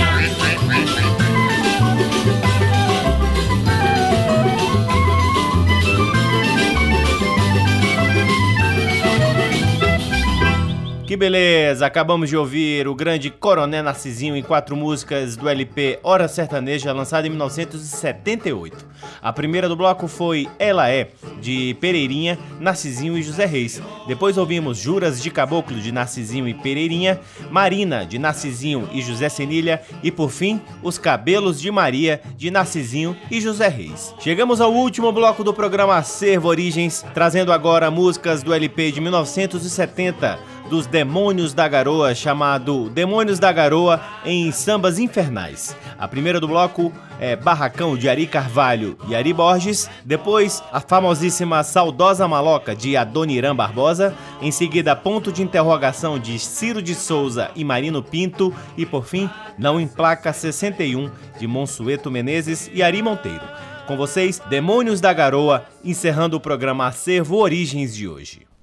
Que 11.16 11.20
beleza! 11.20 11.86
Acabamos 11.86 12.28
de 12.28 12.36
ouvir 12.36 12.90
o 12.90 12.94
grande 12.94 13.30
Coroné 13.30 13.82
Narcisinho 13.82 14.36
em 14.36 14.44
quatro 14.44 14.76
músicas 14.76 15.38
do 15.38 15.48
LP 15.48 15.98
Hora 16.04 16.28
Sertaneja, 16.28 16.92
lançado 16.92 17.26
em 17.26 17.30
1978. 17.30 18.86
A 19.22 19.32
primeira 19.32 19.70
do 19.70 19.78
bloco 19.78 20.10
foi 20.10 20.46
Ela 20.60 20.90
É, 20.90 21.08
de 21.40 21.74
Pereirinha, 21.80 22.38
Narcisinho 22.60 23.18
e 23.18 23.24
José 23.24 23.46
Reis. 23.46 23.82
Depois 24.06 24.38
ouvimos 24.38 24.78
Juras 24.78 25.24
de 25.24 25.32
Caboclo, 25.32 25.80
de 25.80 25.90
Narcisinho 25.90 26.50
e 26.50 26.54
Pereirinha, 26.54 27.18
Marina, 27.50 28.06
de 28.06 28.20
Narcisinho 28.20 28.90
e 28.92 29.02
José 29.02 29.30
Senilha 29.30 29.82
e, 30.04 30.12
por 30.12 30.30
fim, 30.30 30.60
Os 30.84 30.98
Cabelos 30.98 31.62
de 31.62 31.72
Maria, 31.72 32.20
de 32.36 32.52
Narcisinho 32.52 33.16
e 33.32 33.40
José 33.40 33.70
Reis. 33.70 34.14
Chegamos 34.20 34.60
ao 34.60 34.74
último 34.74 35.14
bloco 35.14 35.46
do 35.46 35.54
programa 35.54 35.96
Acervo 35.96 36.50
Origens, 36.50 37.06
trazendo 37.14 37.54
agora 37.54 37.90
músicas 37.90 38.44
do 38.44 38.54
LP 38.54 38.92
de 38.92 39.00
1970 39.00 40.55
dos 40.70 40.88
Demônios 40.88 41.54
da 41.54 41.68
Garoa, 41.68 42.16
chamado 42.16 42.90
Demônios 42.90 43.40
da 43.40 43.52
Garoa 43.52 44.02
em 44.26 44.52
Sambas 44.52 45.00
Infernais. 45.00 45.76
A 45.98 46.08
primeira 46.08 46.40
do 46.40 46.48
bloco 46.48 46.92
é 47.20 47.36
Barracão 47.36 47.98
de 47.98 48.10
Ari 48.10 48.28
Carvalho 48.28 48.98
e 49.08 49.16
Ari 49.16 49.34
Borges, 49.34 49.90
depois 50.04 50.64
a 50.72 50.80
famosíssima 50.80 51.64
Saudosa 51.64 52.28
Maloca 52.28 52.76
de 52.76 52.98
Adoniran 52.98 53.56
Barbosa, 53.56 54.14
em 54.42 54.52
seguida 54.52 54.96
Ponto 54.96 55.32
de 55.32 55.44
Interrogação 55.44 56.20
de 56.20 56.38
Ciro 56.40 56.82
de 56.82 56.96
Souza 56.96 57.52
e 57.56 57.64
Marino 57.64 58.04
Pinto 58.04 58.54
e 58.78 58.86
por 58.86 59.06
fim 59.06 59.30
Não 59.58 59.80
Emplaca 59.80 60.34
61 60.34 61.10
de 61.40 61.48
Monsueto 61.48 62.12
Menezes 62.12 62.70
e 62.74 62.84
Ari 62.84 63.02
Monteiro. 63.02 63.44
Com 63.88 63.96
vocês, 63.96 64.42
Demônios 64.50 65.00
da 65.00 65.14
Garoa, 65.14 65.66
encerrando 65.84 66.36
o 66.38 66.40
programa 66.40 66.88
Acervo 66.88 67.38
Origens 67.38 67.96
de 67.96 68.08
hoje. 68.08 68.55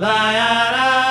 Barracão 0.00 1.09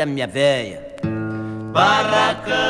da 0.00 0.06
minha 0.06 0.26
véia. 0.26 0.80
Barracão 1.74 2.69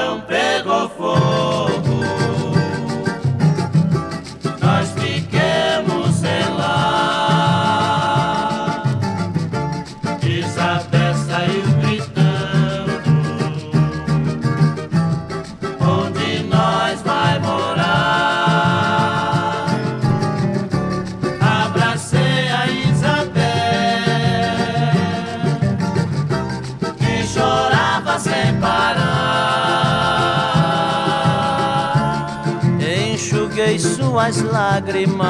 Enxuguei 33.60 33.78
suas 33.78 34.40
lágrimas. 34.40 35.28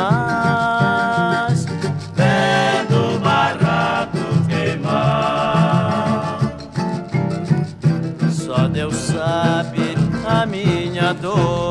Vendo 2.15 3.17
o 3.17 3.19
barraco 3.19 4.19
queimar. 4.49 6.39
Só 8.31 8.69
Deus 8.69 8.95
sabe 8.95 9.97
a 10.25 10.47
minha 10.47 11.13
dor. 11.15 11.70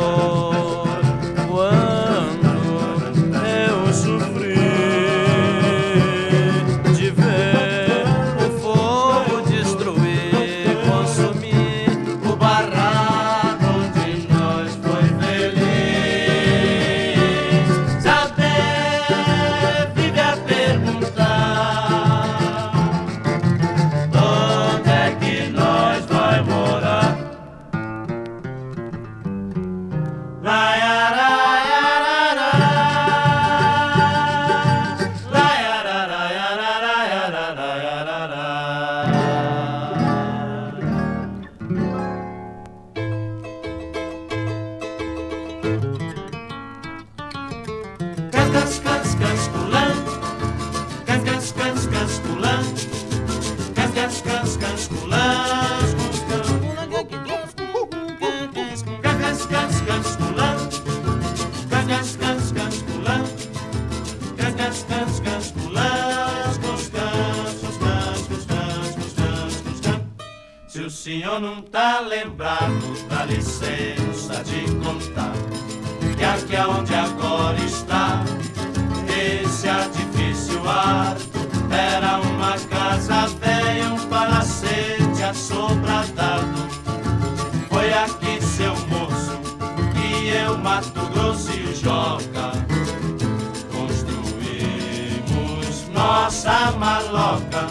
Mato 91.29 91.29
Grosso 91.29 91.53
e 91.53 91.63
o 91.63 91.75
Joca 91.75 92.51
construímos 93.71 95.87
nossa 95.93 96.71
maloca. 96.71 97.67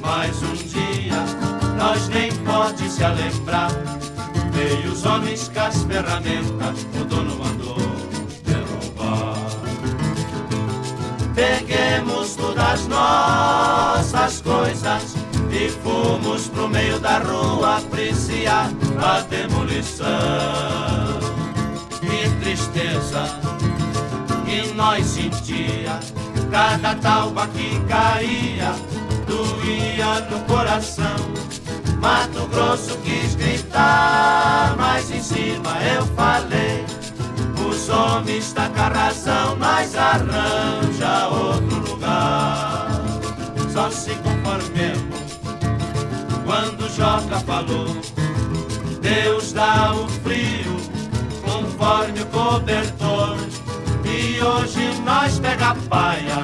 Mas 0.00 0.40
um 0.42 0.54
dia 0.54 1.24
nós 1.76 2.08
nem 2.08 2.32
pode 2.44 2.88
se 2.88 3.04
lembrar. 3.06 3.70
Veio 4.52 4.92
os 4.92 5.04
homens 5.04 5.50
com 5.52 5.60
as 5.60 5.82
ferramentas, 5.82 6.86
o 7.00 7.04
dono 7.04 7.36
mandou 7.36 7.76
derrubar. 8.44 9.36
Peguemos 11.34 12.36
todas 12.36 12.64
as 12.64 12.86
nossas 12.86 14.40
coisas 14.40 15.16
e 15.50 15.68
fomos 15.82 16.46
pro 16.48 16.68
meio 16.68 17.00
da 17.00 17.18
rua 17.18 17.78
apreciar 17.78 18.70
a 19.02 19.20
demolição. 19.22 21.23
Tristeza 22.40 23.24
que 24.44 24.72
nós 24.74 25.04
sentia, 25.06 25.98
cada 26.50 26.94
talba 26.96 27.46
que 27.48 27.80
caía 27.88 28.74
doía 29.26 30.20
no 30.30 30.40
coração. 30.40 31.16
Mato 32.00 32.46
Grosso 32.48 32.98
quis 32.98 33.34
gritar, 33.34 34.74
mas 34.76 35.10
em 35.10 35.22
cima 35.22 35.70
eu 35.96 36.04
falei. 36.08 36.84
Os 37.66 37.88
homens 37.88 38.52
tá 38.52 38.68
com 38.68 38.80
a 38.80 38.88
razão, 38.88 39.56
mas 39.56 39.96
arranja 39.96 41.28
outro 41.28 41.90
lugar. 41.90 42.88
Só 43.72 43.90
se 43.90 44.10
conformemos 44.16 45.38
quando 46.44 46.88
Joca 46.94 47.40
falou. 47.40 47.96
Deus 49.00 49.52
dá 49.52 49.94
o 49.94 50.08
frio 50.08 50.73
o 51.74 52.26
cobertor. 52.26 53.36
E 54.04 54.40
hoje 54.42 55.00
nós 55.04 55.38
pega 55.38 55.70
a 55.70 55.74
paia 55.74 56.36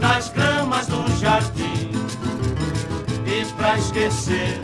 nas 0.00 0.28
gramas 0.30 0.86
do 0.86 1.06
jardim. 1.18 1.90
E 3.26 3.44
pra 3.56 3.76
esquecer, 3.78 4.60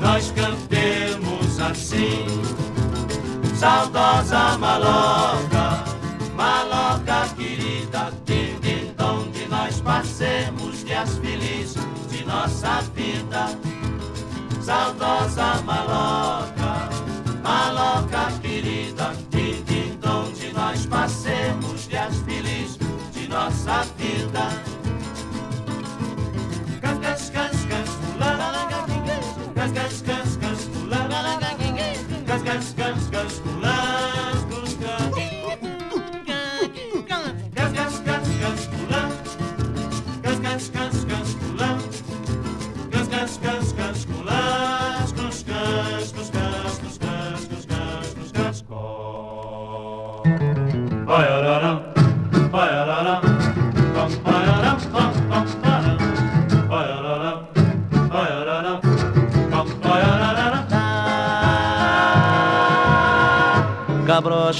nós 0.00 0.32
cantemos 0.32 1.60
assim. 1.60 2.26
Saudosa 3.54 4.56
maloca, 4.58 5.84
maloca 6.34 7.28
querida, 7.36 8.10
din, 8.24 8.94
onde 8.98 9.46
nós 9.48 9.80
passemos 9.80 10.84
dias 10.84 11.18
felizes 11.18 11.76
de 12.10 12.24
nossa 12.24 12.82
vida. 12.94 13.48
Saudosa 14.62 15.62
maloca, 15.62 16.88
maloca 17.42 18.32
querida, 18.40 19.12
nós 20.70 20.86
passemos 20.86 21.88
dias 21.88 22.16
felizes 22.18 22.78
de 23.12 23.26
nossa 23.26 23.82
vida. 23.98 24.48
Cas, 26.80 27.28
cas, 27.30 27.59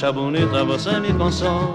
Cabrocha 0.01 0.13
bonita, 0.13 0.65
você 0.65 0.99
me 0.99 1.13
consome. 1.13 1.75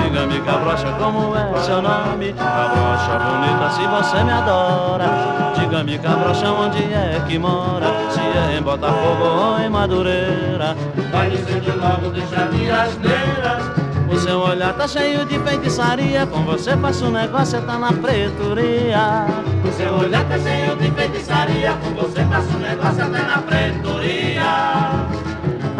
Diga-me, 0.00 0.40
cabrocha, 0.42 0.86
como 0.92 1.34
é 1.34 1.60
seu 1.60 1.82
nome? 1.82 2.32
Cabrocha 2.32 3.18
bonita, 3.18 3.70
se 3.70 3.86
você 3.88 4.22
me 4.22 4.30
adora. 4.30 5.52
Diga-me, 5.58 5.98
cabrocha, 5.98 6.48
onde 6.48 6.78
é 6.78 7.20
que 7.26 7.40
mora? 7.40 7.88
Se 8.10 8.20
é 8.20 8.56
em 8.56 8.62
Botafogo 8.62 9.24
ou 9.24 9.58
em 9.58 9.68
Madureira. 9.68 10.76
Vai 11.10 11.30
dizendo 11.30 11.76
logo, 11.76 12.10
deixa 12.10 12.46
de 12.46 12.70
asneiras. 12.70 13.64
O 14.08 14.16
seu 14.16 14.38
olhar 14.38 14.72
tá 14.74 14.86
cheio 14.86 15.24
de 15.24 15.36
feitiçaria. 15.40 16.26
Com 16.26 16.44
você 16.44 16.76
faço 16.76 17.06
um 17.06 17.10
negócio, 17.10 17.60
tá 17.62 17.76
na 17.76 17.92
pretoria. 17.92 19.26
O 19.64 19.72
seu 19.72 19.92
olhar 19.94 20.24
tá 20.24 20.38
cheio 20.38 20.76
de 20.76 20.88
feitiçaria. 20.92 21.72
Com 21.72 21.94
você 22.00 22.24
faço 22.26 22.56
um 22.56 22.60
negócio 22.60 23.02
até 23.02 23.22
na 23.24 23.38
pretoria. 23.38 24.99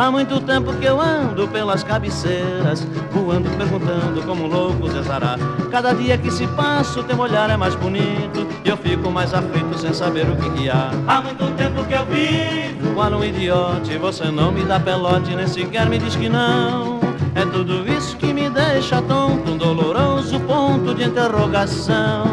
Há 0.01 0.11
muito 0.11 0.40
tempo 0.40 0.72
que 0.76 0.86
eu 0.86 0.98
ando 0.98 1.46
pelas 1.48 1.84
cabeceiras, 1.84 2.88
voando, 3.11 3.51
perguntando 3.59 4.22
como 4.22 4.44
um 4.44 4.46
louco 4.46 4.88
Zé 4.88 5.03
Zará. 5.03 5.36
Cada 5.70 5.92
dia 5.92 6.16
que 6.16 6.30
se 6.30 6.46
passa, 6.46 7.01
o 7.01 7.05
teu 7.05 7.18
olhar 7.18 7.51
é 7.51 7.57
mais 7.59 7.74
bonito 7.74 8.48
e 8.64 8.68
eu 8.70 8.78
fico 8.78 9.11
mais 9.11 9.34
aflito 9.34 9.78
sem 9.78 9.92
saber 9.92 10.26
o 10.26 10.36
que, 10.36 10.48
que 10.53 10.70
há. 10.70 10.90
Há 11.07 11.20
muito 11.20 11.55
tempo 11.55 11.84
que 11.84 11.92
eu 11.92 12.07
vivo. 12.07 12.94
Qual 12.94 13.12
um 13.12 13.22
idiote, 13.22 13.98
você 13.98 14.30
não 14.30 14.51
me 14.51 14.62
dá 14.62 14.80
pelote, 14.80 15.36
nem 15.36 15.46
sequer 15.46 15.86
me 15.86 15.98
diz 15.98 16.16
que 16.16 16.30
não. 16.30 16.98
É 17.34 17.44
tudo 17.44 17.86
isso 17.92 18.16
que 18.16 18.32
me 18.32 18.48
deixa 18.48 19.03
tonto, 19.03 19.53
um 19.53 19.59
doloroso 19.59 20.40
ponto 20.40 20.94
de 20.94 21.05
interrogação. 21.05 22.24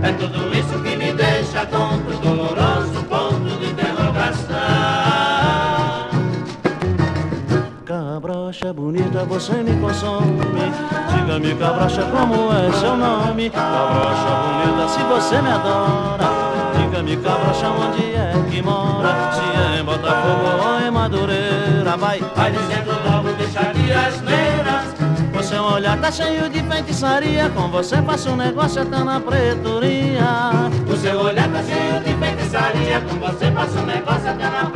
É 0.00 0.12
tudo 0.12 0.56
isso 0.56 0.80
que 0.80 0.94
me 0.94 1.12
deixa 1.12 1.66
tonto, 1.66 1.89
bonita, 8.90 9.24
você 9.24 9.52
me 9.62 9.80
consome. 9.80 10.40
Diga-me, 11.14 11.54
cabrocha, 11.54 12.02
como 12.02 12.52
é 12.52 12.72
seu 12.72 12.96
nome? 12.96 13.48
Cabrocha 13.48 14.30
bonita, 14.42 14.88
se 14.88 15.02
você 15.04 15.40
me 15.40 15.50
adora. 15.50 16.28
Diga-me, 16.76 17.16
cabrocha, 17.18 17.68
onde 17.68 18.14
é 18.14 18.32
que 18.50 18.60
mora? 18.60 19.30
Se 19.32 19.76
é 19.76 19.80
em 19.80 19.84
Botafogo 19.84 20.66
ou 20.66 20.80
em 20.80 20.90
Madureira, 20.90 21.96
vai. 21.96 22.20
Vai 22.34 22.50
dizendo 22.50 22.90
logo, 23.08 23.32
deixa 23.34 23.72
de 23.72 23.92
asneiras. 23.92 24.90
O 25.38 25.42
seu 25.42 25.62
olhar 25.62 25.96
tá 25.98 26.10
cheio 26.10 26.48
de 26.50 26.60
feitiçaria. 26.62 27.48
Com 27.50 27.68
você 27.68 28.02
faço 28.02 28.30
um 28.30 28.36
negócio 28.36 28.82
até 28.82 29.04
na 29.04 29.20
pretoria. 29.20 30.68
O 30.86 30.96
seu 30.96 31.20
olhar 31.20 31.48
tá 31.48 31.62
cheio 31.62 32.00
de 32.02 32.14
feitiçaria. 32.14 33.00
Com 33.00 33.16
você 33.16 33.50
faço 33.52 33.78
um 33.78 33.86
negócio 33.86 34.28
até 34.28 34.44
na 34.44 34.64
pretoria. 34.64 34.69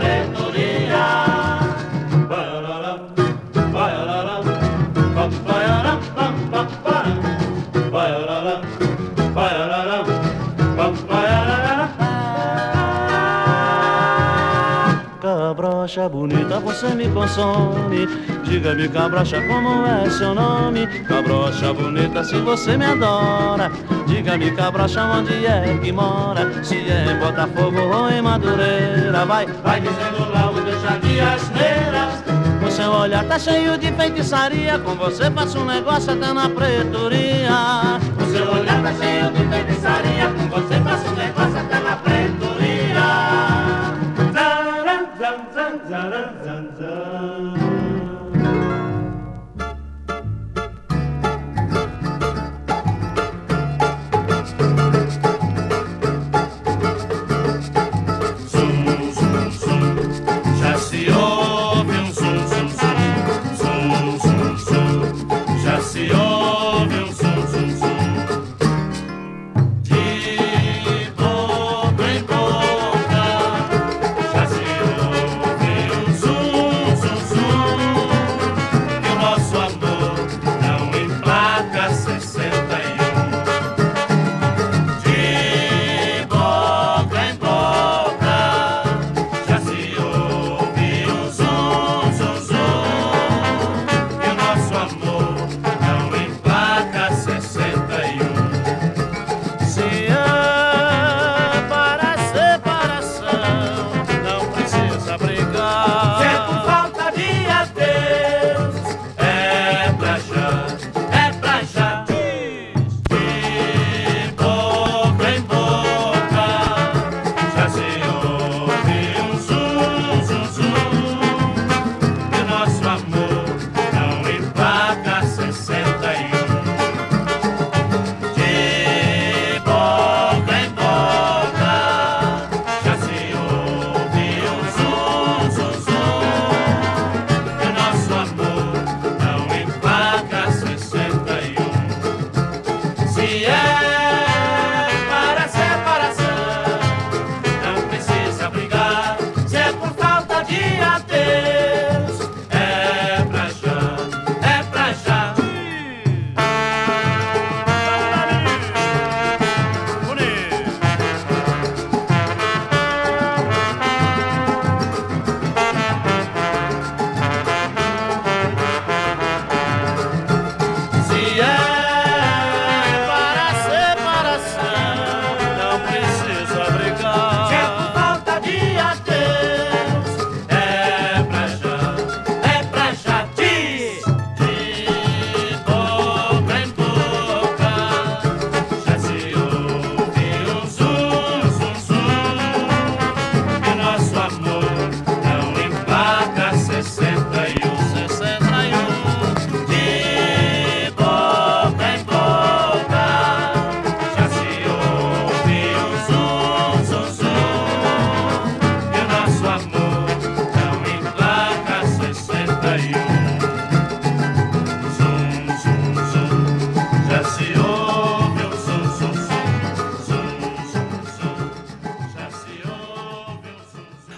Cabrocha 15.95 16.09
bonita, 16.09 16.59
você 16.59 16.89
me 16.89 17.09
consome. 17.09 18.09
Diga-me, 18.43 18.89
cabrocha, 18.89 19.41
como 19.43 19.87
é 19.87 20.11
seu 20.11 20.35
nome? 20.35 20.89
Cabrocha 21.05 21.73
bonita, 21.73 22.25
se 22.25 22.37
você 22.41 22.77
me 22.77 22.85
adora. 22.85 23.71
Diga-me, 24.05 24.51
cabrocha, 24.51 25.05
onde 25.05 25.47
é 25.47 25.79
que 25.81 25.93
mora? 25.93 26.51
Se 26.65 26.79
é 26.91 27.13
em 27.13 27.19
Botafogo 27.21 27.81
ou 27.81 28.11
em 28.11 28.21
Madureira, 28.21 29.25
vai. 29.25 29.47
Vai 29.47 29.81
dizendo 29.81 30.33
logo, 30.33 30.61
deixa 30.63 30.99
de 30.99 31.21
asneiras. 31.21 32.25
O 32.67 32.71
seu 32.73 32.91
olhar 32.91 33.25
tá 33.27 33.39
cheio 33.39 33.79
de 33.79 33.93
feitiçaria. 33.93 34.81
Com 34.81 34.97
você 34.97 35.31
faço 35.31 35.61
um 35.61 35.65
negócio 35.65 36.13
até 36.13 36.33
na 36.33 36.49
pretoria. 36.49 38.01
O 38.21 38.33
seu 38.33 38.53
olhar 38.53 38.83
tá 38.83 38.93
cheio 38.95 39.31
de 39.31 39.49
feitiçaria. 39.49 40.27
Com 40.27 40.49
você 40.49 40.75
faço 40.81 41.07
um 41.07 41.15
negócio 41.15 41.57
até 41.57 41.79
na 41.79 41.97
pretoria. 41.99 42.44
Zaten 45.95 46.54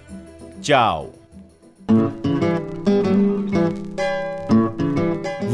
Tchau! 0.62 1.12